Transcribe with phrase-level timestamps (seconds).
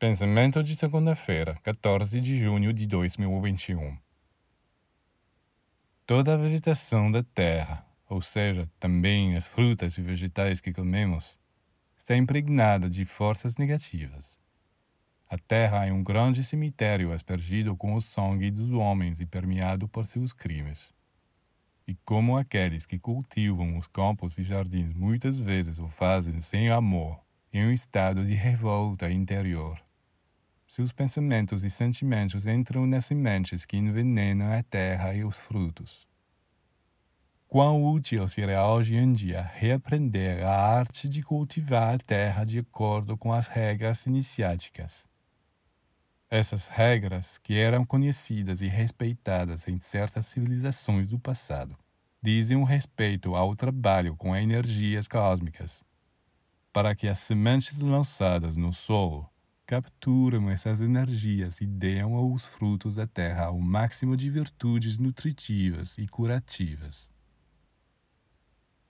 [0.00, 3.98] Pensamento de segunda-feira, 14 de junho de 2021.
[6.06, 11.36] Toda a vegetação da terra, ou seja, também as frutas e vegetais que comemos,
[11.96, 14.38] está impregnada de forças negativas.
[15.28, 20.06] A terra é um grande cemitério aspergido com o sangue dos homens e permeado por
[20.06, 20.94] seus crimes.
[21.88, 27.18] E como aqueles que cultivam os campos e jardins muitas vezes o fazem sem amor,
[27.52, 29.87] em um estado de revolta interior.
[30.68, 36.06] Seus pensamentos e sentimentos entram nas sementes que envenenam a terra e os frutos.
[37.48, 43.16] Quão útil será hoje em dia reaprender a arte de cultivar a terra de acordo
[43.16, 45.08] com as regras iniciáticas.
[46.28, 51.74] Essas regras, que eram conhecidas e respeitadas em certas civilizações do passado,
[52.20, 55.82] dizem respeito ao trabalho com energias cósmicas,
[56.70, 59.26] para que as sementes lançadas no solo
[59.68, 66.08] capturam essas energias e deem aos frutos da terra o máximo de virtudes nutritivas e
[66.08, 67.10] curativas.